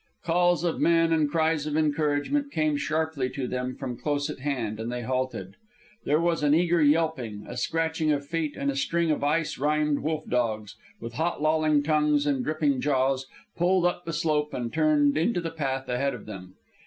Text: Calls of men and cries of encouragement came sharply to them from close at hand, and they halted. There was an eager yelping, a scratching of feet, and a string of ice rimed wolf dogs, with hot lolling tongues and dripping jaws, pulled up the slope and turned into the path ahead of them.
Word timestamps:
Calls 0.25 0.63
of 0.63 0.79
men 0.81 1.13
and 1.13 1.29
cries 1.29 1.67
of 1.67 1.77
encouragement 1.77 2.51
came 2.51 2.75
sharply 2.75 3.29
to 3.29 3.47
them 3.47 3.75
from 3.75 3.95
close 3.95 4.31
at 4.31 4.39
hand, 4.39 4.79
and 4.79 4.91
they 4.91 5.03
halted. 5.03 5.57
There 6.05 6.19
was 6.19 6.41
an 6.41 6.55
eager 6.55 6.81
yelping, 6.81 7.45
a 7.47 7.55
scratching 7.55 8.11
of 8.11 8.25
feet, 8.25 8.55
and 8.57 8.71
a 8.71 8.75
string 8.75 9.11
of 9.11 9.23
ice 9.23 9.59
rimed 9.59 9.99
wolf 9.99 10.27
dogs, 10.27 10.75
with 10.99 11.13
hot 11.13 11.39
lolling 11.39 11.83
tongues 11.83 12.25
and 12.25 12.43
dripping 12.43 12.81
jaws, 12.81 13.27
pulled 13.55 13.85
up 13.85 14.05
the 14.05 14.11
slope 14.11 14.55
and 14.55 14.73
turned 14.73 15.17
into 15.19 15.39
the 15.39 15.51
path 15.51 15.87
ahead 15.87 16.15
of 16.15 16.25
them. 16.25 16.55